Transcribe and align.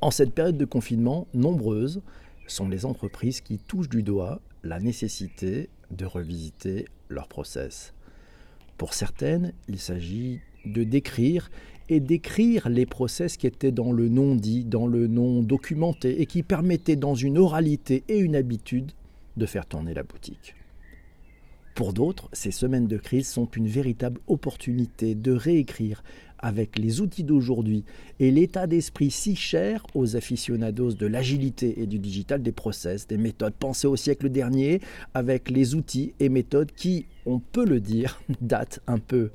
En 0.00 0.10
cette 0.10 0.32
période 0.32 0.58
de 0.58 0.64
confinement, 0.64 1.26
nombreuses 1.32 2.02
sont 2.46 2.68
les 2.68 2.84
entreprises 2.84 3.40
qui 3.40 3.58
touchent 3.58 3.88
du 3.88 4.02
doigt 4.02 4.40
la 4.62 4.78
nécessité 4.78 5.70
de 5.90 6.04
revisiter 6.04 6.86
leur 7.08 7.28
process. 7.28 7.94
Pour 8.76 8.94
certaines, 8.94 9.52
il 9.68 9.78
s'agit 9.78 10.40
de 10.66 10.84
décrire 10.84 11.50
et 11.88 12.00
d'écrire 12.00 12.68
les 12.68 12.84
process 12.84 13.36
qui 13.36 13.46
étaient 13.46 13.72
dans 13.72 13.92
le 13.92 14.08
non 14.08 14.34
dit, 14.34 14.64
dans 14.64 14.86
le 14.86 15.06
non 15.06 15.42
documenté 15.42 16.20
et 16.20 16.26
qui 16.26 16.42
permettaient 16.42 16.96
dans 16.96 17.14
une 17.14 17.38
oralité 17.38 18.04
et 18.08 18.18
une 18.18 18.36
habitude 18.36 18.92
de 19.36 19.46
faire 19.46 19.66
tourner 19.66 19.94
la 19.94 20.02
boutique. 20.02 20.54
Pour 21.74 21.92
d'autres, 21.92 22.28
ces 22.32 22.50
semaines 22.50 22.86
de 22.86 22.96
crise 22.96 23.28
sont 23.28 23.46
une 23.50 23.68
véritable 23.68 24.20
opportunité 24.26 25.14
de 25.14 25.32
réécrire 25.32 26.02
avec 26.38 26.78
les 26.78 27.00
outils 27.00 27.24
d'aujourd'hui 27.24 27.84
et 28.20 28.30
l'état 28.30 28.66
d'esprit 28.66 29.10
si 29.10 29.36
cher 29.36 29.86
aux 29.94 30.16
aficionados 30.16 30.92
de 30.92 31.06
l'agilité 31.06 31.80
et 31.80 31.86
du 31.86 31.98
digital 31.98 32.42
des 32.42 32.52
process, 32.52 33.06
des 33.06 33.16
méthodes. 33.16 33.54
Pensées 33.54 33.86
au 33.86 33.96
siècle 33.96 34.28
dernier, 34.28 34.80
avec 35.14 35.50
les 35.50 35.74
outils 35.74 36.12
et 36.20 36.28
méthodes 36.28 36.72
qui, 36.72 37.06
on 37.24 37.38
peut 37.38 37.64
le 37.64 37.80
dire, 37.80 38.20
datent 38.40 38.80
un 38.86 38.98
peu 38.98 39.30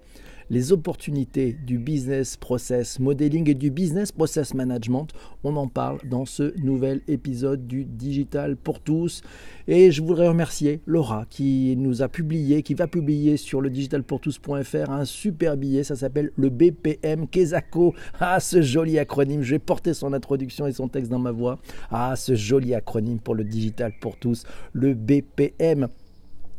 les 0.52 0.74
opportunités 0.74 1.54
du 1.54 1.80
business 1.80 2.36
process 2.36 3.00
modeling 3.00 3.50
et 3.50 3.54
du 3.54 3.72
business 3.72 4.12
process 4.12 4.54
management. 4.54 5.08
On 5.46 5.56
en 5.56 5.70
parle 5.70 6.00
dans 6.10 6.26
ce 6.26 6.54
nouvel 6.60 7.00
épisode 7.08 7.68
du 7.68 7.86
Digital 7.86 8.58
pour 8.58 8.82
tous. 8.82 9.22
Et 9.70 9.92
je 9.92 10.02
voudrais 10.02 10.28
remercier 10.28 10.82
Laura 10.86 11.26
qui 11.30 11.74
nous 11.78 12.02
a 12.02 12.10
publié, 12.10 12.64
qui 12.64 12.74
va 12.74 12.88
publier 12.88 13.38
sur 13.38 13.62
le 13.62 13.70
digitalpourtous.fr 13.70 14.90
un 14.90 15.06
super 15.06 15.56
billet. 15.56 15.86
Ça 15.86 15.96
s'appelle 15.96 16.32
le 16.36 16.50
BPM 16.50 17.30
Kesako. 17.30 17.96
Ah, 18.20 18.42
ce 18.42 18.62
joli 18.62 19.00
acronyme. 19.00 19.44
Je 19.44 19.52
vais 19.52 19.60
porter 19.60 19.94
son 19.94 20.12
introduction 20.12 20.68
et 20.68 20.74
son 20.74 20.90
texte 20.90 21.10
dans 21.10 21.20
ma 21.20 21.32
voix. 21.32 21.60
Ah, 21.92 22.18
ce 22.18 22.36
joli 22.36 22.76
acronyme 22.76 23.20
pour 23.20 23.36
le 23.36 23.46
Digital 23.46 23.94
pour 24.02 24.18
tous. 24.18 24.44
Le 24.74 24.96
BPM. 24.96 25.88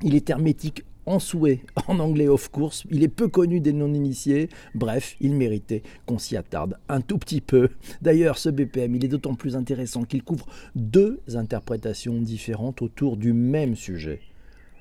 Il 0.02 0.14
est 0.14 0.30
hermétique 0.30 0.82
en 1.06 1.18
souhait, 1.18 1.60
en 1.88 1.98
anglais 1.98 2.28
of 2.28 2.48
course, 2.50 2.84
il 2.90 3.02
est 3.02 3.08
peu 3.08 3.28
connu 3.28 3.60
des 3.60 3.72
non-initiés, 3.72 4.48
bref, 4.74 5.16
il 5.20 5.34
méritait 5.34 5.82
qu'on 6.06 6.18
s'y 6.18 6.36
attarde 6.36 6.76
un 6.88 7.00
tout 7.00 7.18
petit 7.18 7.40
peu. 7.40 7.68
D'ailleurs, 8.02 8.38
ce 8.38 8.48
BPM, 8.48 8.94
il 8.96 9.04
est 9.04 9.08
d'autant 9.08 9.34
plus 9.34 9.56
intéressant 9.56 10.04
qu'il 10.04 10.22
couvre 10.22 10.46
deux 10.74 11.20
interprétations 11.34 12.20
différentes 12.20 12.82
autour 12.82 13.16
du 13.16 13.32
même 13.32 13.76
sujet 13.76 14.20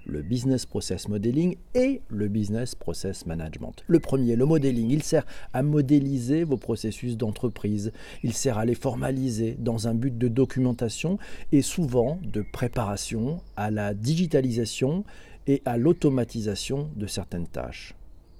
le 0.05 0.21
business 0.21 0.65
process 0.65 1.07
modeling 1.07 1.55
et 1.73 2.01
le 2.09 2.27
business 2.27 2.75
process 2.75 3.25
management. 3.25 3.83
Le 3.87 3.99
premier, 3.99 4.35
le 4.35 4.45
modeling, 4.45 4.89
il 4.89 5.03
sert 5.03 5.25
à 5.53 5.63
modéliser 5.63 6.43
vos 6.43 6.57
processus 6.57 7.17
d'entreprise, 7.17 7.91
il 8.23 8.33
sert 8.33 8.57
à 8.57 8.65
les 8.65 8.75
formaliser 8.75 9.55
dans 9.59 9.87
un 9.87 9.93
but 9.93 10.17
de 10.17 10.27
documentation 10.27 11.17
et 11.51 11.61
souvent 11.61 12.19
de 12.23 12.41
préparation 12.41 13.41
à 13.55 13.71
la 13.71 13.93
digitalisation 13.93 15.03
et 15.47 15.61
à 15.65 15.77
l'automatisation 15.77 16.89
de 16.95 17.07
certaines 17.07 17.47
tâches. 17.47 17.95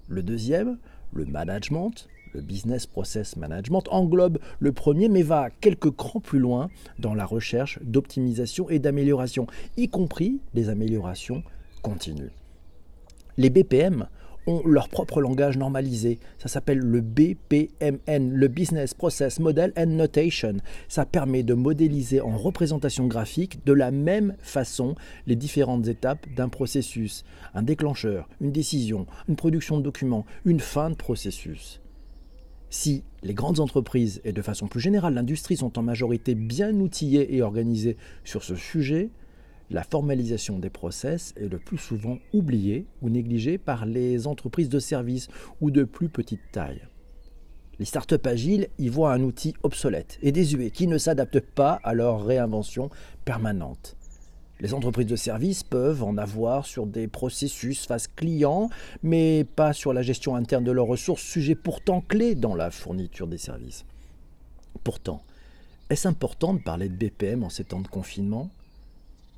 Le 0.07 0.23
deuxième, 0.23 0.77
le 1.13 1.25
management, 1.25 2.07
le 2.33 2.41
business 2.41 2.85
process 2.85 3.35
management, 3.37 3.83
englobe 3.89 4.39
le 4.59 4.71
premier 4.71 5.09
mais 5.09 5.23
va 5.23 5.49
quelques 5.49 5.91
crans 5.91 6.19
plus 6.19 6.39
loin 6.39 6.69
dans 6.99 7.13
la 7.13 7.25
recherche 7.25 7.79
d'optimisation 7.81 8.69
et 8.69 8.79
d'amélioration, 8.79 9.47
y 9.77 9.89
compris 9.89 10.39
les 10.53 10.69
améliorations 10.69 11.43
continues. 11.81 12.31
Les 13.37 13.49
BPM 13.49 14.07
ont 14.47 14.61
leur 14.65 14.89
propre 14.89 15.21
langage 15.21 15.57
normalisé. 15.57 16.19
Ça 16.37 16.47
s'appelle 16.47 16.79
le 16.79 17.01
BPMN, 17.01 18.33
le 18.33 18.47
Business 18.47 18.93
Process 18.93 19.39
Model 19.39 19.71
and 19.77 19.87
Notation. 19.87 20.57
Ça 20.87 21.05
permet 21.05 21.43
de 21.43 21.53
modéliser 21.53 22.21
en 22.21 22.37
représentation 22.37 23.07
graphique 23.07 23.63
de 23.65 23.73
la 23.73 23.91
même 23.91 24.35
façon 24.39 24.95
les 25.27 25.35
différentes 25.35 25.87
étapes 25.87 26.27
d'un 26.35 26.49
processus. 26.49 27.23
Un 27.53 27.63
déclencheur, 27.63 28.27
une 28.39 28.51
décision, 28.51 29.05
une 29.27 29.35
production 29.35 29.77
de 29.77 29.83
documents, 29.83 30.25
une 30.45 30.59
fin 30.59 30.89
de 30.89 30.95
processus. 30.95 31.81
Si 32.73 33.03
les 33.21 33.33
grandes 33.33 33.59
entreprises 33.59 34.21
et 34.23 34.31
de 34.31 34.41
façon 34.41 34.67
plus 34.67 34.79
générale 34.79 35.13
l'industrie 35.13 35.57
sont 35.57 35.77
en 35.77 35.81
majorité 35.81 36.35
bien 36.35 36.73
outillées 36.73 37.35
et 37.35 37.41
organisées 37.41 37.97
sur 38.23 38.45
ce 38.45 38.55
sujet, 38.55 39.09
la 39.69 39.83
formalisation 39.83 40.57
des 40.57 40.69
process 40.69 41.33
est 41.35 41.49
le 41.49 41.59
plus 41.59 41.77
souvent 41.77 42.17
oubliée 42.33 42.85
ou 43.01 43.09
négligée 43.09 43.57
par 43.57 43.85
les 43.85 44.25
entreprises 44.25 44.69
de 44.69 44.79
services 44.79 45.27
ou 45.59 45.69
de 45.69 45.83
plus 45.83 46.07
petite 46.07 46.39
taille. 46.53 46.87
Les 47.77 47.85
startups 47.85 48.15
agiles 48.25 48.69
y 48.79 48.87
voient 48.87 49.11
un 49.11 49.21
outil 49.21 49.53
obsolète 49.63 50.17
et 50.21 50.31
désuet 50.31 50.71
qui 50.71 50.87
ne 50.87 50.97
s'adapte 50.97 51.41
pas 51.41 51.73
à 51.83 51.93
leur 51.93 52.23
réinvention 52.23 52.89
permanente. 53.25 53.97
Les 54.61 54.75
entreprises 54.75 55.07
de 55.07 55.15
services 55.15 55.63
peuvent 55.63 56.03
en 56.03 56.17
avoir 56.17 56.67
sur 56.67 56.85
des 56.85 57.07
processus 57.07 57.87
face 57.87 58.07
client, 58.07 58.69
mais 59.01 59.43
pas 59.43 59.73
sur 59.73 59.91
la 59.91 60.03
gestion 60.03 60.35
interne 60.35 60.63
de 60.63 60.71
leurs 60.71 60.85
ressources, 60.85 61.23
sujet 61.23 61.55
pourtant 61.55 62.01
clé 62.01 62.35
dans 62.35 62.53
la 62.53 62.69
fourniture 62.69 63.25
des 63.25 63.39
services. 63.39 63.85
Pourtant, 64.83 65.23
est-ce 65.89 66.07
important 66.07 66.53
de 66.53 66.59
parler 66.59 66.89
de 66.89 66.95
BPM 66.95 67.43
en 67.43 67.49
ces 67.49 67.63
temps 67.63 67.81
de 67.81 67.87
confinement? 67.87 68.51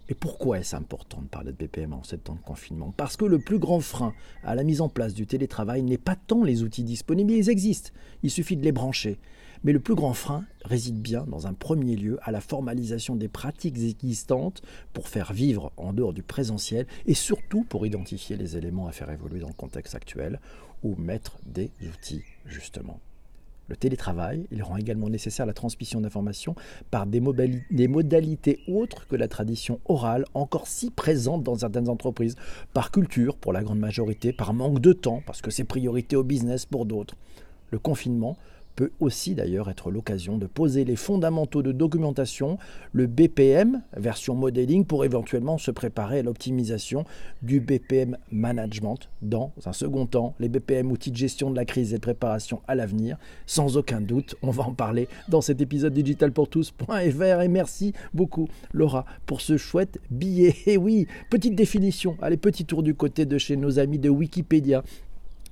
Et 0.09 0.13
pourquoi 0.13 0.59
est-ce 0.59 0.75
important 0.75 1.21
de 1.21 1.27
parler 1.27 1.53
de 1.53 1.57
BPM 1.57 1.93
en 1.93 2.03
ces 2.03 2.17
temps 2.17 2.35
de 2.35 2.41
confinement? 2.41 2.93
Parce 2.97 3.15
que 3.15 3.23
le 3.23 3.39
plus 3.39 3.59
grand 3.59 3.79
frein 3.79 4.13
à 4.43 4.55
la 4.55 4.63
mise 4.63 4.81
en 4.81 4.89
place 4.89 5.13
du 5.13 5.25
télétravail 5.25 5.83
n'est 5.83 5.97
pas 5.97 6.17
tant 6.17 6.43
les 6.43 6.63
outils 6.63 6.83
disponibles, 6.83 7.31
ils 7.31 7.49
existent, 7.49 7.91
il 8.23 8.29
suffit 8.29 8.57
de 8.57 8.63
les 8.63 8.73
brancher. 8.73 9.17
Mais 9.63 9.71
le 9.71 9.79
plus 9.79 9.95
grand 9.95 10.13
frein 10.13 10.43
réside 10.65 11.01
bien, 11.01 11.25
dans 11.27 11.47
un 11.47 11.53
premier 11.53 11.95
lieu, 11.95 12.19
à 12.23 12.31
la 12.31 12.41
formalisation 12.41 13.15
des 13.15 13.29
pratiques 13.29 13.77
existantes 13.77 14.61
pour 14.91 15.07
faire 15.07 15.31
vivre 15.31 15.71
en 15.77 15.93
dehors 15.93 16.11
du 16.11 16.21
présentiel 16.21 16.85
et 17.05 17.13
surtout 17.13 17.63
pour 17.63 17.85
identifier 17.85 18.35
les 18.35 18.57
éléments 18.57 18.87
à 18.87 18.91
faire 18.91 19.09
évoluer 19.09 19.39
dans 19.39 19.47
le 19.47 19.53
contexte 19.53 19.95
actuel 19.95 20.41
ou 20.83 20.95
mettre 20.97 21.37
des 21.45 21.71
outils, 21.81 22.23
justement. 22.45 22.99
Le 23.69 23.77
télétravail, 23.77 24.45
il 24.51 24.61
rend 24.61 24.75
également 24.75 25.09
nécessaire 25.09 25.45
la 25.45 25.53
transmission 25.53 26.01
d'informations 26.01 26.55
par 26.91 27.05
des, 27.05 27.21
des, 27.71 27.87
modalités 27.87 28.59
autres 28.67 29.07
que 29.07 29.15
la 29.15 29.29
tradition 29.29 29.79
orale, 29.85 30.25
encore 30.33 30.67
si 30.67 30.91
présente 30.91 31.43
dans 31.43 31.59
certaines 31.59 31.87
entreprises, 31.87 32.35
par 32.73 32.91
culture 32.91 33.37
pour 33.37 33.53
la 33.53 33.63
grande 33.63 33.79
majorité, 33.79 34.33
par 34.33 34.53
manque 34.53 34.79
de 34.79 34.91
temps, 34.91 35.23
parce 35.25 35.41
que 35.41 35.49
c'est 35.49 35.63
priorité 35.63 36.17
au 36.17 36.23
business 36.23 36.65
pour 36.65 36.85
d'autres. 36.85 37.15
Le 37.71 37.79
confinement 37.79 38.37
peut 38.75 38.91
aussi 38.99 39.35
d'ailleurs 39.35 39.69
être 39.69 39.91
l'occasion 39.91 40.37
de 40.37 40.47
poser 40.47 40.85
les 40.85 40.95
fondamentaux 40.95 41.61
de 41.61 41.71
documentation, 41.71 42.57
le 42.91 43.07
BPM, 43.07 43.81
version 43.95 44.35
modeling, 44.35 44.85
pour 44.85 45.05
éventuellement 45.05 45.57
se 45.57 45.71
préparer 45.71 46.19
à 46.19 46.23
l'optimisation 46.23 47.05
du 47.41 47.59
BPM 47.59 48.17
management 48.31 49.09
dans 49.21 49.51
un 49.65 49.73
second 49.73 50.05
temps, 50.05 50.35
les 50.39 50.49
BPM 50.49 50.91
outils 50.91 51.11
de 51.11 51.17
gestion 51.17 51.51
de 51.51 51.55
la 51.55 51.65
crise 51.65 51.93
et 51.93 51.97
de 51.97 52.01
préparation 52.01 52.61
à 52.67 52.75
l'avenir. 52.75 53.17
Sans 53.45 53.77
aucun 53.77 54.01
doute, 54.01 54.35
on 54.41 54.51
va 54.51 54.63
en 54.63 54.73
parler 54.73 55.07
dans 55.27 55.41
cet 55.41 55.61
épisode 55.61 55.93
digitalpourtous.fr 55.93 57.41
et 57.41 57.47
merci 57.47 57.93
beaucoup 58.13 58.47
Laura 58.73 59.05
pour 59.25 59.41
ce 59.41 59.57
chouette 59.57 59.99
billet. 60.09 60.55
Et 60.65 60.77
oui, 60.77 61.07
petite 61.29 61.55
définition, 61.55 62.17
allez, 62.21 62.37
petit 62.37 62.65
tour 62.65 62.83
du 62.83 62.95
côté 62.95 63.25
de 63.25 63.37
chez 63.37 63.55
nos 63.55 63.79
amis 63.79 63.99
de 63.99 64.09
Wikipédia 64.09 64.83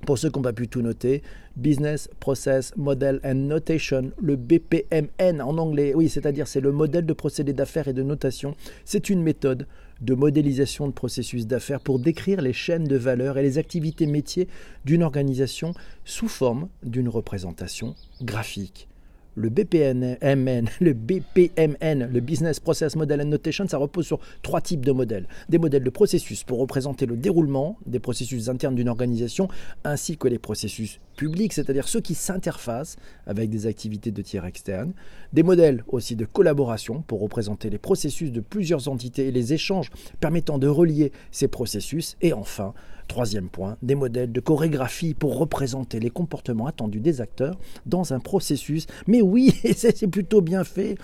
pour 0.06 0.18
ceux 0.18 0.30
qui 0.30 0.38
n'ont 0.38 0.42
pas 0.42 0.52
pu 0.52 0.68
tout 0.68 0.82
noter, 0.82 1.22
Business 1.56 2.08
Process 2.18 2.76
Model 2.76 3.20
and 3.24 3.34
Notation, 3.34 4.12
le 4.20 4.36
BPMN 4.36 5.40
en 5.40 5.58
anglais, 5.58 5.94
oui, 5.94 6.08
c'est-à-dire 6.08 6.48
c'est 6.48 6.60
le 6.60 6.72
modèle 6.72 7.06
de 7.06 7.12
procédé 7.12 7.52
d'affaires 7.52 7.88
et 7.88 7.92
de 7.92 8.02
notation. 8.02 8.56
C'est 8.84 9.10
une 9.10 9.22
méthode 9.22 9.66
de 10.00 10.14
modélisation 10.14 10.88
de 10.88 10.92
processus 10.92 11.46
d'affaires 11.46 11.80
pour 11.80 12.00
décrire 12.00 12.42
les 12.42 12.52
chaînes 12.52 12.84
de 12.84 12.96
valeur 12.96 13.38
et 13.38 13.42
les 13.42 13.58
activités 13.58 14.06
métiers 14.06 14.48
d'une 14.84 15.04
organisation 15.04 15.74
sous 16.04 16.28
forme 16.28 16.68
d'une 16.82 17.08
représentation 17.08 17.94
graphique 18.20 18.88
le 19.34 19.48
BPMN, 19.48 20.68
le 20.80 20.92
BPMN, 20.92 22.08
le 22.12 22.20
Business 22.20 22.60
Process 22.60 22.96
Model 22.96 23.22
and 23.22 23.26
Notation, 23.26 23.66
ça 23.66 23.78
repose 23.78 24.06
sur 24.06 24.20
trois 24.42 24.60
types 24.60 24.84
de 24.84 24.92
modèles. 24.92 25.26
Des 25.48 25.58
modèles 25.58 25.84
de 25.84 25.90
processus 25.90 26.44
pour 26.44 26.58
représenter 26.58 27.06
le 27.06 27.16
déroulement 27.16 27.78
des 27.86 27.98
processus 27.98 28.48
internes 28.48 28.74
d'une 28.74 28.88
organisation, 28.88 29.48
ainsi 29.84 30.16
que 30.16 30.28
les 30.28 30.38
processus 30.38 31.00
publics, 31.16 31.52
c'est-à-dire 31.52 31.88
ceux 31.88 32.00
qui 32.00 32.14
s'interfacent 32.14 32.96
avec 33.26 33.50
des 33.50 33.66
activités 33.66 34.10
de 34.10 34.22
tiers 34.22 34.44
externes. 34.44 34.92
Des 35.32 35.42
modèles 35.42 35.84
aussi 35.88 36.16
de 36.16 36.24
collaboration 36.24 37.02
pour 37.06 37.20
représenter 37.20 37.70
les 37.70 37.78
processus 37.78 38.32
de 38.32 38.40
plusieurs 38.40 38.88
entités 38.88 39.28
et 39.28 39.32
les 39.32 39.52
échanges 39.52 39.90
permettant 40.20 40.58
de 40.58 40.68
relier 40.68 41.12
ces 41.30 41.48
processus. 41.48 42.16
Et 42.20 42.32
enfin, 42.32 42.74
Troisième 43.12 43.50
point, 43.50 43.76
des 43.82 43.94
modèles 43.94 44.32
de 44.32 44.40
chorégraphie 44.40 45.12
pour 45.12 45.36
représenter 45.36 46.00
les 46.00 46.08
comportements 46.08 46.66
attendus 46.66 47.00
des 47.00 47.20
acteurs 47.20 47.58
dans 47.84 48.14
un 48.14 48.20
processus. 48.20 48.86
Mais 49.06 49.20
oui, 49.20 49.52
c'est 49.76 50.06
plutôt 50.06 50.40
bien 50.40 50.64
fait 50.64 50.96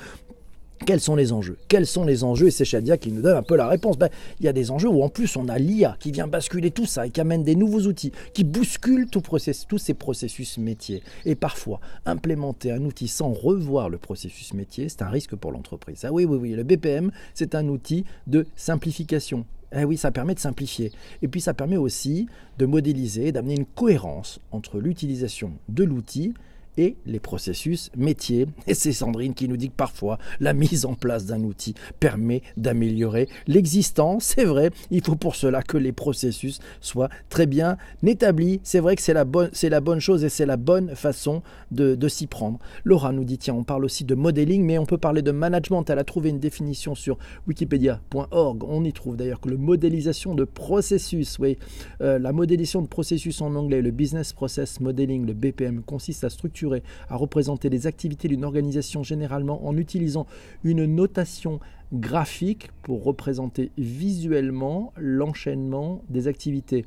Quels 0.86 1.00
sont 1.00 1.16
les 1.16 1.34
enjeux? 1.34 1.58
Quels 1.68 1.84
sont 1.84 2.06
les 2.06 2.24
enjeux? 2.24 2.46
Et 2.46 2.50
c'est 2.50 2.64
Shadia 2.64 2.96
qui 2.96 3.12
nous 3.12 3.20
donne 3.20 3.36
un 3.36 3.42
peu 3.42 3.56
la 3.56 3.68
réponse. 3.68 3.98
Ben, 3.98 4.08
il 4.40 4.46
y 4.46 4.48
a 4.48 4.54
des 4.54 4.70
enjeux 4.70 4.88
où 4.88 5.02
en 5.02 5.10
plus 5.10 5.36
on 5.36 5.48
a 5.48 5.58
l'IA 5.58 5.98
qui 6.00 6.10
vient 6.10 6.26
basculer 6.26 6.70
tout 6.70 6.86
ça 6.86 7.06
et 7.06 7.10
qui 7.10 7.20
amène 7.20 7.44
des 7.44 7.56
nouveaux 7.56 7.82
outils, 7.82 8.12
qui 8.32 8.42
bousculent 8.42 9.10
tout 9.10 9.20
tous 9.68 9.78
ces 9.78 9.92
processus 9.92 10.56
métiers. 10.56 11.02
Et 11.26 11.34
parfois, 11.34 11.78
implémenter 12.06 12.72
un 12.72 12.86
outil 12.86 13.08
sans 13.08 13.34
revoir 13.34 13.90
le 13.90 13.98
processus 13.98 14.54
métier, 14.54 14.88
c'est 14.88 15.02
un 15.02 15.10
risque 15.10 15.36
pour 15.36 15.52
l'entreprise. 15.52 16.06
Ah 16.06 16.10
oui, 16.10 16.24
oui, 16.24 16.38
oui, 16.40 16.52
le 16.52 16.62
BPM, 16.62 17.10
c'est 17.34 17.54
un 17.54 17.68
outil 17.68 18.06
de 18.26 18.46
simplification. 18.56 19.44
Eh 19.76 19.84
oui, 19.84 19.96
ça 19.96 20.10
permet 20.10 20.34
de 20.34 20.40
simplifier. 20.40 20.92
Et 21.22 21.28
puis 21.28 21.40
ça 21.40 21.54
permet 21.54 21.76
aussi 21.76 22.26
de 22.58 22.66
modéliser, 22.66 23.32
d'amener 23.32 23.54
une 23.54 23.66
cohérence 23.66 24.40
entre 24.50 24.78
l'utilisation 24.78 25.52
de 25.68 25.84
l'outil 25.84 26.34
et 26.78 26.96
les 27.04 27.18
processus 27.18 27.90
métiers. 27.96 28.46
Et 28.66 28.74
c'est 28.74 28.92
Sandrine 28.92 29.34
qui 29.34 29.48
nous 29.48 29.56
dit 29.56 29.68
que 29.68 29.76
parfois 29.76 30.18
la 30.40 30.54
mise 30.54 30.86
en 30.86 30.94
place 30.94 31.26
d'un 31.26 31.42
outil 31.42 31.74
permet 32.00 32.40
d'améliorer 32.56 33.28
l'existant. 33.46 34.18
C'est 34.20 34.44
vrai, 34.44 34.70
il 34.90 35.04
faut 35.04 35.16
pour 35.16 35.34
cela 35.34 35.62
que 35.62 35.76
les 35.76 35.92
processus 35.92 36.60
soient 36.80 37.10
très 37.28 37.46
bien 37.46 37.76
établis. 38.06 38.60
C'est 38.62 38.78
vrai 38.78 38.94
que 38.94 39.02
c'est 39.02 39.12
la, 39.12 39.24
bonne, 39.24 39.50
c'est 39.52 39.68
la 39.68 39.80
bonne 39.80 39.98
chose 39.98 40.24
et 40.24 40.28
c'est 40.28 40.46
la 40.46 40.56
bonne 40.56 40.94
façon 40.94 41.42
de, 41.72 41.96
de 41.96 42.08
s'y 42.08 42.28
prendre. 42.28 42.58
Laura 42.84 43.12
nous 43.12 43.24
dit, 43.24 43.38
tiens, 43.38 43.54
on 43.54 43.64
parle 43.64 43.84
aussi 43.84 44.04
de 44.04 44.14
modeling, 44.14 44.64
mais 44.64 44.78
on 44.78 44.86
peut 44.86 44.98
parler 44.98 45.22
de 45.22 45.32
management. 45.32 45.84
Elle 45.90 45.98
a 45.98 46.04
trouvé 46.04 46.30
une 46.30 46.38
définition 46.38 46.94
sur 46.94 47.18
wikipedia.org. 47.48 48.64
On 48.64 48.84
y 48.84 48.92
trouve 48.92 49.16
d'ailleurs 49.16 49.40
que 49.40 49.48
le 49.48 49.56
modélisation 49.56 50.36
de 50.36 50.44
processus, 50.44 51.38
oui, 51.40 51.58
euh, 52.00 52.20
la 52.20 52.32
modélisation 52.32 52.82
de 52.82 52.86
processus 52.86 53.40
en 53.42 53.54
anglais, 53.56 53.82
le 53.82 53.90
business 53.90 54.32
process 54.32 54.80
modeling, 54.80 55.26
le 55.26 55.34
BPM, 55.34 55.82
consiste 55.82 56.22
à 56.22 56.30
structurer 56.30 56.67
à 57.08 57.16
représenter 57.16 57.68
les 57.68 57.86
activités 57.86 58.28
d'une 58.28 58.44
organisation 58.44 59.02
généralement 59.02 59.66
en 59.66 59.76
utilisant 59.76 60.26
une 60.64 60.84
notation 60.84 61.60
graphique 61.92 62.70
pour 62.82 63.04
représenter 63.04 63.70
visuellement 63.78 64.92
l'enchaînement 64.96 66.02
des 66.08 66.28
activités. 66.28 66.84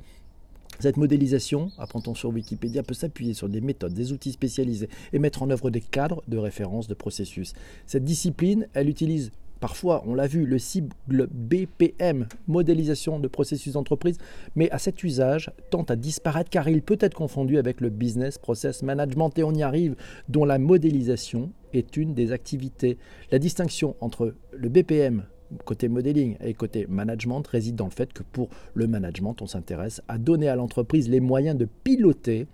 Cette 0.79 0.97
modélisation, 0.97 1.71
apprend-on 1.77 2.15
sur 2.15 2.29
Wikipédia, 2.29 2.81
peut 2.81 2.95
s'appuyer 2.95 3.35
sur 3.35 3.49
des 3.49 3.61
méthodes, 3.61 3.93
des 3.93 4.13
outils 4.13 4.31
spécialisés 4.31 4.89
et 5.13 5.19
mettre 5.19 5.43
en 5.43 5.49
œuvre 5.51 5.69
des 5.69 5.81
cadres 5.81 6.23
de 6.27 6.37
référence 6.37 6.87
de 6.87 6.95
processus. 6.95 7.53
Cette 7.85 8.03
discipline, 8.03 8.67
elle 8.73 8.89
utilise 8.89 9.31
Parfois, 9.61 10.03
on 10.07 10.15
l'a 10.15 10.25
vu, 10.25 10.47
le 10.47 10.57
cible 10.57 10.89
BPM, 11.07 12.27
modélisation 12.47 13.19
de 13.19 13.27
processus 13.27 13.73
d'entreprise, 13.73 14.17
mais 14.55 14.71
à 14.71 14.79
cet 14.79 15.03
usage 15.03 15.51
tente 15.69 15.91
à 15.91 15.95
disparaître 15.95 16.49
car 16.49 16.67
il 16.67 16.81
peut 16.81 16.97
être 16.99 17.13
confondu 17.13 17.59
avec 17.59 17.79
le 17.79 17.91
business 17.91 18.39
process 18.39 18.81
management 18.81 19.37
et 19.37 19.43
on 19.43 19.53
y 19.53 19.61
arrive, 19.61 19.95
dont 20.29 20.45
la 20.45 20.57
modélisation 20.57 21.51
est 21.73 21.95
une 21.95 22.15
des 22.15 22.31
activités. 22.31 22.97
La 23.31 23.37
distinction 23.37 23.95
entre 24.01 24.33
le 24.51 24.67
BPM 24.67 25.25
côté 25.65 25.89
modeling 25.89 26.37
et 26.41 26.53
côté 26.53 26.87
management 26.87 27.45
réside 27.45 27.75
dans 27.75 27.85
le 27.85 27.91
fait 27.91 28.11
que 28.13 28.23
pour 28.23 28.49
le 28.73 28.87
management, 28.87 29.41
on 29.41 29.47
s'intéresse 29.47 30.01
à 30.07 30.17
donner 30.17 30.47
à 30.47 30.55
l'entreprise 30.55 31.07
les 31.07 31.19
moyens 31.19 31.57
de 31.57 31.67
piloter 31.83 32.47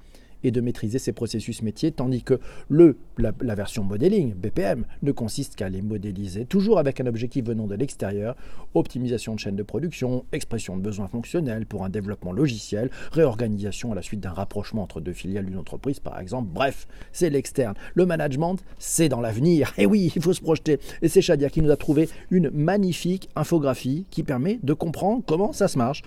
et 0.48 0.52
de 0.52 0.62
maîtriser 0.62 0.98
ces 0.98 1.12
processus 1.12 1.62
métiers, 1.62 1.92
tandis 1.92 2.24
que 2.24 2.40
le, 2.70 2.98
la, 3.18 3.56
version 3.56 3.84
modeling, 3.84 4.34
BPM, 4.34 4.86
ne 5.02 5.12
consiste 5.12 5.56
qu'à 5.56 5.70
les 5.70 5.82
modéliser, 5.82 6.46
toujours 6.46 6.80
avec 6.80 7.02
un 7.02 7.06
objectif 7.06 7.46
venant 7.46 7.68
de 7.68 7.76
l'extérieur, 7.76 8.36
optimisation 8.74 9.36
de 9.36 9.40
chaîne 9.40 9.56
de 9.56 9.64
production, 9.64 10.26
expression 10.32 10.78
de 10.78 10.82
besoins 10.82 11.08
fonctionnels 11.08 11.66
pour 11.66 11.84
un 11.84 11.90
développement 11.90 12.32
logiciel, 12.32 12.90
réorganisation 13.12 13.92
à 13.92 13.96
la 13.96 14.02
suite 14.02 14.22
d'un 14.22 14.32
rapprochement 14.32 14.84
entre 14.84 15.02
deux 15.02 15.14
filiales 15.14 15.46
d'une 15.46 15.58
entreprise, 15.58 16.00
par 16.00 16.20
exemple. 16.20 16.50
Bref, 16.54 16.88
c'est 17.12 17.30
l'externe. 17.30 17.76
Le 17.94 18.06
management, 18.06 18.58
c'est 18.80 19.10
dans 19.10 19.22
l'avenir. 19.22 19.74
Et 19.78 19.86
oui, 19.86 20.12
il 20.16 20.22
faut 20.22 20.34
se 20.34 20.42
projeter. 20.42 20.80
Et 21.02 21.10
c'est 21.10 21.22
Shadia 21.22 21.50
qui 21.50 21.62
nous 21.62 21.72
a 21.72 21.78
trouvé 21.78 22.10
une 22.32 22.50
magnifique 22.52 23.30
infographie 23.36 24.06
qui 24.10 24.24
permet 24.24 24.60
de 24.64 24.74
comprendre 24.74 25.24
comment 25.26 25.52
ça 25.52 25.68
se 25.68 25.78
marche. 25.78 26.04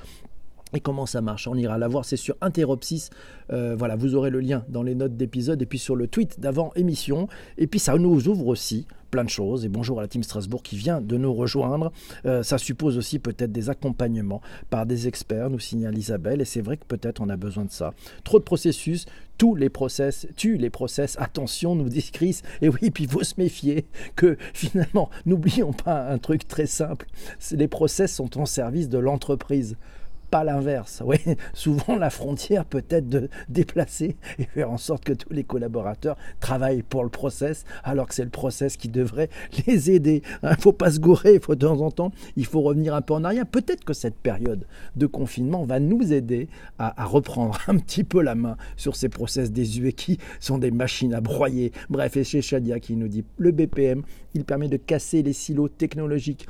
Et 0.73 0.81
comment 0.81 1.07
ça 1.07 1.21
marche? 1.21 1.49
On 1.49 1.57
ira 1.57 1.79
la 1.79 1.89
voir, 1.89 2.05
c'est 2.05 2.17
sur 2.17 2.37
Interopsis. 2.41 3.11
Euh, 3.53 3.75
voilà, 3.77 3.97
vous 3.97 4.15
aurez 4.15 4.31
le 4.31 4.41
lien 4.41 4.65
dans 4.69 4.83
les 4.83 4.95
notes 4.95 5.17
d'épisode 5.17 5.61
et 5.61 5.67
puis 5.67 5.79
sur 5.79 5.97
le 5.97 6.07
tweet 6.07 6.39
d'avant 6.39 6.73
émission. 6.77 7.29
Et 7.59 7.67
puis 7.67 7.81
ça 7.81 7.97
nous 7.97 8.29
ouvre 8.29 8.47
aussi 8.47 8.87
plein 9.11 9.25
de 9.25 9.29
choses. 9.29 9.65
Et 9.65 9.69
bonjour 9.69 9.99
à 9.99 10.03
la 10.03 10.09
team 10.09 10.23
Strasbourg 10.23 10.63
qui 10.63 10.77
vient 10.77 11.01
de 11.01 11.17
nous 11.17 11.35
rejoindre. 11.35 11.93
Euh, 12.25 12.43
ça 12.43 12.59
suppose 12.59 12.97
aussi 12.97 13.19
peut-être 13.19 13.53
des 13.53 13.69
accompagnements 13.69 14.41
par 14.71 14.87
des 14.87 15.09
experts, 15.09 15.51
nous 15.51 15.59
signale 15.59 15.99
Isabelle. 15.99 16.41
Et 16.41 16.45
c'est 16.45 16.61
vrai 16.61 16.77
que 16.77 16.85
peut-être 16.85 17.21
on 17.21 17.29
a 17.29 17.37
besoin 17.37 17.65
de 17.65 17.71
ça. 17.71 17.93
Trop 18.25 18.39
de 18.39 18.45
processus, 18.45 19.07
tous 19.37 19.57
les 19.57 19.69
process 19.69 20.29
tuent 20.37 20.59
les 20.59 20.71
process. 20.71 21.17
Attention, 21.21 21.75
nous 21.75 21.89
dit 21.89 22.09
Chris. 22.13 22.43
Et 22.63 22.69
oui, 22.69 22.91
puis 22.91 23.07
faut 23.07 23.25
se 23.25 23.35
méfier 23.39 23.87
que 24.15 24.37
finalement, 24.55 25.11
n'oublions 25.27 25.73
pas 25.73 26.09
un 26.09 26.19
truc 26.19 26.47
très 26.47 26.67
simple. 26.67 27.07
Les 27.51 27.69
process 27.69 28.15
sont 28.15 28.39
en 28.39 28.47
service 28.47 28.89
de 28.89 28.99
l'entreprise 28.99 29.77
pas 30.31 30.45
l'inverse. 30.45 31.03
Oui, 31.11 31.19
souvent 31.55 31.97
la 31.97 32.09
frontière 32.09 32.65
peut 32.65 32.85
être 32.89 33.09
de 33.09 33.29
déplacer 33.49 34.17
et 34.39 34.45
faire 34.45 34.71
en 34.71 34.77
sorte 34.77 35.03
que 35.03 35.13
tous 35.13 35.33
les 35.33 35.43
collaborateurs 35.43 36.17
travaillent 36.39 36.83
pour 36.83 37.03
le 37.03 37.09
process, 37.09 37.65
alors 37.83 38.07
que 38.07 38.15
c'est 38.15 38.23
le 38.23 38.31
process 38.31 38.77
qui 38.77 38.89
devrait 38.89 39.29
les 39.67 39.91
aider. 39.91 40.23
Il 40.43 40.47
hein, 40.47 40.55
ne 40.57 40.61
faut 40.61 40.73
pas 40.73 40.93
se 40.93 41.01
gourer, 41.01 41.35
il 41.35 41.41
faut 41.41 41.57
de 41.57 41.67
temps 41.67 41.81
en 41.81 41.91
temps, 41.91 42.13
il 42.37 42.47
faut 42.47 42.61
revenir 42.61 42.95
un 42.95 43.03
peu 43.03 43.15
en 43.15 43.25
arrière. 43.25 43.45
Peut-être 43.45 43.85
que 43.85 43.93
cette 43.93 44.15
période 44.15 44.67
de 44.95 45.07
confinement 45.07 45.65
va 45.65 45.81
nous 45.81 46.13
aider 46.13 46.49
à, 46.79 47.05
reprendre 47.05 47.59
un 47.67 47.79
petit 47.79 48.05
peu 48.05 48.23
la 48.23 48.37
main 48.37 48.57
sur 48.77 48.95
ces 48.95 49.09
process 49.09 49.51
désuets 49.51 49.93
qui 49.93 50.19
sont 50.39 50.59
des 50.59 50.71
machines 50.71 51.15
à 51.15 51.21
broyer. 51.21 51.73
Bref, 51.89 52.17
et 52.17 52.25
chez 52.25 52.41
Shadia 52.41 52.79
qui 52.79 52.95
nous 52.95 53.09
dit 53.09 53.25
le 53.37 53.51
BPM, 53.51 54.03
il 54.35 54.45
permet 54.45 54.69
de 54.69 54.77
casser 54.77 55.23
les 55.23 55.33
silos 55.33 55.69
technologiques 55.69 56.47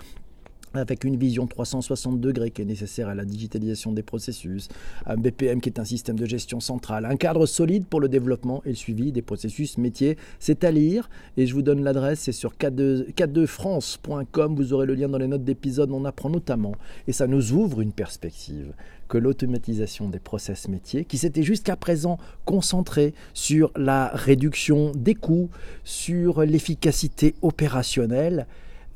avec 0.74 1.04
une 1.04 1.16
vision 1.16 1.46
360 1.46 2.20
degrés 2.20 2.50
qui 2.50 2.62
est 2.62 2.66
nécessaire 2.66 3.08
à 3.08 3.14
la 3.14 3.24
digitalisation 3.24 3.92
des 3.92 4.02
processus, 4.02 4.68
un 5.06 5.16
BPM 5.16 5.60
qui 5.60 5.68
est 5.68 5.78
un 5.78 5.84
système 5.84 6.18
de 6.18 6.26
gestion 6.26 6.60
central, 6.60 7.04
un 7.04 7.16
cadre 7.16 7.46
solide 7.46 7.86
pour 7.86 8.00
le 8.00 8.08
développement 8.08 8.62
et 8.64 8.70
le 8.70 8.74
suivi 8.74 9.12
des 9.12 9.22
processus 9.22 9.78
métiers. 9.78 10.16
C'est 10.38 10.64
à 10.64 10.70
lire 10.70 11.10
et 11.36 11.46
je 11.46 11.54
vous 11.54 11.62
donne 11.62 11.82
l'adresse, 11.82 12.20
c'est 12.20 12.32
sur 12.32 12.54
k2france.com, 12.54 14.54
vous 14.54 14.72
aurez 14.72 14.86
le 14.86 14.94
lien 14.94 15.08
dans 15.08 15.18
les 15.18 15.26
notes 15.26 15.44
d'épisode, 15.44 15.90
on 15.90 16.04
apprend 16.04 16.30
notamment, 16.30 16.74
et 17.08 17.12
ça 17.12 17.26
nous 17.26 17.52
ouvre 17.52 17.80
une 17.80 17.92
perspective, 17.92 18.72
que 19.08 19.18
l'automatisation 19.18 20.08
des 20.08 20.20
process 20.20 20.68
métiers, 20.68 21.04
qui 21.04 21.18
s'était 21.18 21.42
jusqu'à 21.42 21.76
présent 21.76 22.18
concentrée 22.44 23.14
sur 23.34 23.72
la 23.76 24.10
réduction 24.14 24.92
des 24.94 25.14
coûts, 25.14 25.50
sur 25.84 26.42
l'efficacité 26.42 27.34
opérationnelle, 27.42 28.46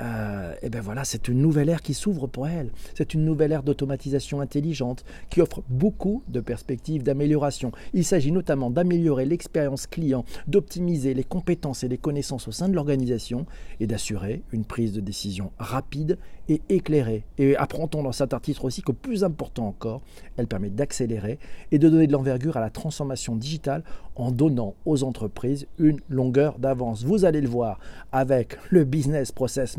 euh, 0.03 0.55
eh 0.63 0.71
ben 0.71 0.81
voilà, 0.81 1.05
c'est 1.05 1.29
une 1.29 1.41
nouvelle 1.41 1.69
ère 1.69 1.83
qui 1.83 1.95
s'ouvre 1.95 2.27
pour 2.27 2.49
elle. 2.49 2.71
C'est 2.95 3.15
une 3.15 3.25
nouvelle 3.25 3.53
ère 3.53 3.63
d'automatisation 3.63 4.41
intelligente 4.41 5.05
qui 5.31 5.41
offre 5.41 5.63
beaucoup 5.69 6.23
de 6.29 6.41
perspectives 6.41 7.03
d'amélioration. 7.03 7.71
Il 7.93 8.05
s'agit 8.05 8.33
notamment 8.33 8.71
d'améliorer 8.71 9.25
l'expérience 9.25 9.87
client, 9.87 10.25
d'optimiser 10.49 11.15
les 11.15 11.25
compétences 11.25 11.85
et 11.85 11.89
les 11.89 11.99
connaissances 11.99 12.49
au 12.49 12.53
sein 12.53 12.69
de 12.69 12.75
l'organisation 12.75 13.47
et 13.79 13.87
d'assurer 13.87 14.43
une 14.53 14.65
prise 14.65 14.93
de 14.93 15.01
décision 15.01 15.53
rapide 15.59 16.19
et 16.49 16.61
éclairée. 16.69 17.25
Et 17.39 17.57
apprend-on 17.57 18.03
dans 18.03 18.13
cet 18.13 18.35
article 18.35 18.65
aussi 18.67 18.83
que 18.83 18.93
plus 18.93 19.25
important 19.25 19.67
encore, 19.67 20.03
elle 20.37 20.47
permet 20.47 20.71
d'accélérer 20.71 21.39
et 21.73 21.79
de 21.79 21.89
donner 21.89 22.07
de 22.07 22.13
l'envergure 22.13 22.57
à 22.57 22.61
la 22.61 22.71
transformation 22.71 23.37
digitale 23.37 23.83
en 24.17 24.31
donnant 24.31 24.75
aux 24.85 25.05
entreprises 25.05 25.67
une 25.79 26.01
longueur 26.09 26.59
d'avance. 26.59 27.05
Vous 27.05 27.25
allez 27.25 27.41
le 27.41 27.49
voir 27.49 27.79
avec 28.13 28.57
le 28.71 28.85
business 28.85 29.33
process 29.33 29.79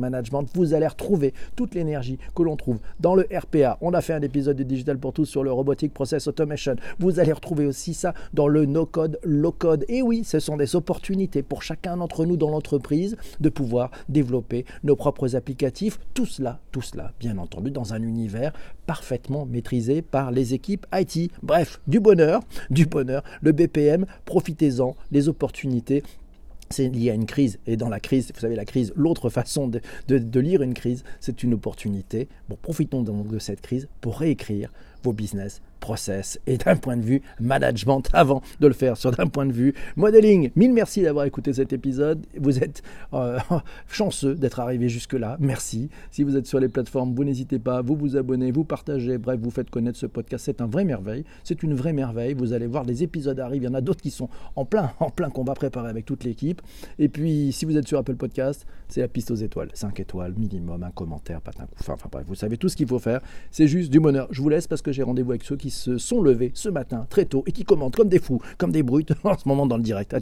vous 0.53 0.74
allez 0.74 0.88
retrouver 0.88 1.33
toute 1.55 1.75
l'énergie 1.75 2.17
que 2.35 2.43
l'on 2.43 2.55
trouve 2.55 2.79
dans 3.00 3.15
le 3.15 3.27
RPA. 3.31 3.77
On 3.81 3.93
a 3.93 4.01
fait 4.01 4.13
un 4.13 4.21
épisode 4.21 4.57
de 4.57 4.63
Digital 4.63 4.97
pour 4.97 5.13
tous 5.13 5.25
sur 5.25 5.43
le 5.43 5.51
Robotic 5.51 5.93
Process 5.93 6.27
Automation. 6.27 6.75
Vous 7.00 7.19
allez 7.19 7.33
retrouver 7.33 7.65
aussi 7.65 7.93
ça 7.93 8.13
dans 8.33 8.47
le 8.47 8.65
no-code, 8.65 9.19
low-code. 9.24 9.85
Et 9.88 10.01
oui, 10.01 10.24
ce 10.24 10.39
sont 10.39 10.57
des 10.57 10.75
opportunités 10.75 11.43
pour 11.43 11.63
chacun 11.63 11.97
d'entre 11.97 12.25
nous 12.25 12.38
dans 12.38 12.50
l'entreprise 12.50 13.17
de 13.39 13.50
pouvoir 13.50 13.91
développer 14.09 14.65
nos 14.83 14.95
propres 14.95 15.35
applicatifs. 15.35 16.00
Tout 16.13 16.25
cela, 16.25 16.59
tout 16.71 16.81
cela, 16.81 17.12
bien 17.19 17.38
entendu, 17.38 17.71
dans 17.71 17.93
un 17.93 18.01
univers 18.01 18.53
parfaitement 18.85 19.45
maîtrisé 19.45 20.01
par 20.01 20.31
les 20.31 20.53
équipes 20.53 20.85
IT. 20.93 21.31
Bref, 21.41 21.79
du 21.88 22.00
bonheur, 22.00 22.41
du 22.69 22.85
bonheur. 22.85 23.24
Le 23.41 23.51
BPM, 23.51 24.05
profitez-en, 24.25 24.95
les 25.12 25.29
opportunités 25.29 26.03
c'est 26.69 26.89
lié 26.89 27.12
à 27.12 27.13
une 27.13 27.25
crise. 27.25 27.60
Et 27.67 27.77
dans 27.77 27.89
la 27.89 28.00
crise, 28.00 28.31
vous 28.34 28.39
savez, 28.39 28.55
la 28.55 28.65
crise, 28.65 28.93
l'autre 28.95 29.29
façon 29.29 29.67
de, 29.67 29.81
lire 30.39 30.62
une 30.62 30.74
crise, 30.74 31.03
c'est 31.19 31.43
une 31.43 31.53
opportunité. 31.53 32.27
Bon, 32.50 32.57
profitons 32.62 33.03
donc 33.03 33.27
de 33.27 33.39
cette 33.39 33.62
crise 33.62 33.88
pour 34.01 34.19
réécrire 34.19 34.72
vos 35.05 35.13
business 35.13 35.62
process 35.79 36.39
et 36.47 36.57
d'un 36.57 36.75
point 36.75 36.97
de 36.97 37.03
vue 37.03 37.21
management 37.39 38.01
avant 38.13 38.41
de 38.59 38.67
le 38.67 38.74
faire 38.74 38.97
sur 38.97 39.12
d'un 39.12 39.27
point 39.27 39.45
de 39.45 39.53
vue 39.53 39.74
modeling. 39.95 40.50
Mille 40.55 40.74
merci 40.74 41.03
d'avoir 41.03 41.25
écouté 41.25 41.53
cet 41.53 41.74
épisode. 41.74 42.25
Vous 42.39 42.57
êtes 42.57 42.81
euh, 43.13 43.38
chanceux 43.88 44.33
d'être 44.33 44.59
arrivé 44.59 44.89
jusque-là. 44.89 45.38
Merci. 45.39 45.89
Si 46.09 46.24
vous 46.24 46.35
êtes 46.38 46.47
sur 46.47 46.59
les 46.59 46.69
plateformes, 46.69 47.13
vous 47.13 47.24
n'hésitez 47.24 47.59
pas, 47.59 47.83
vous 47.83 47.95
vous 47.95 48.17
abonnez, 48.17 48.51
vous 48.51 48.63
partagez, 48.63 49.19
bref, 49.19 49.39
vous 49.39 49.51
faites 49.51 49.69
connaître 49.69 50.00
ce 50.00 50.07
podcast. 50.07 50.45
C'est 50.45 50.59
un 50.59 50.65
vrai 50.65 50.85
merveille. 50.85 51.24
C'est 51.43 51.62
une 51.62 51.75
vraie 51.75 51.93
merveille. 51.93 52.33
Vous 52.33 52.53
allez 52.53 52.67
voir, 52.67 52.83
les 52.83 53.03
épisodes 53.03 53.39
arrivent. 53.39 53.63
Il 53.63 53.65
y 53.65 53.69
en 53.69 53.75
a 53.75 53.81
d'autres 53.81 54.01
qui 54.01 54.12
sont 54.12 54.29
en 54.55 54.65
plein, 54.65 54.91
en 55.00 55.12
plein 55.12 55.29
qu'on 55.29 55.43
va 55.43 55.53
avec 55.88 56.05
toute 56.05 56.24
l'équipe. 56.24 56.62
Et 57.00 57.09
puis, 57.09 57.51
si 57.51 57.65
vous 57.65 57.77
êtes 57.77 57.88
sur 57.88 57.97
Apple 57.97 58.15
Podcast, 58.15 58.65
c'est 58.88 59.01
la 59.01 59.07
piste 59.07 59.31
aux 59.31 59.35
étoiles. 59.35 59.69
5 59.74 60.00
étoiles 60.00 60.33
minimum, 60.38 60.83
un 60.83 60.91
commentaire, 60.91 61.41
pas 61.41 61.51
un 61.59 61.65
coup. 61.65 61.75
Enfin, 61.79 61.93
enfin 61.93 62.09
bref, 62.12 62.25
vous 62.27 62.35
savez 62.35 62.57
tout 62.57 62.69
ce 62.69 62.75
qu'il 62.75 62.88
faut 62.88 63.00
faire. 63.00 63.21
C'est 63.51 63.67
juste 63.67 63.91
du 63.91 64.00
bonheur. 64.00 64.27
Je 64.31 64.41
vous 64.41 64.50
laisse 64.50 64.67
parce 64.67 64.81
que 64.81 64.91
j'ai 64.96 65.04
rendez-vous 65.04 65.32
avec 65.32 65.44
ceux 65.44 65.58
qui 65.58 65.70
se 65.70 65.98
sont 65.98 66.22
levés 66.22 66.52
ce 66.54 66.70
matin 66.70 67.06
très 67.10 67.25
tôt 67.25 67.44
et 67.46 67.52
qui 67.52 67.66
commentent 67.66 67.96
comme 67.98 68.08
des 68.08 68.20
fous, 68.20 68.42
comme 68.58 68.72
des 68.72 68.82
brutes 68.82 69.12
en 69.24 69.38
ce 69.38 69.48
moment 69.48 69.66
dans 69.66 69.78
le 69.78 69.84
direct. 69.84 70.14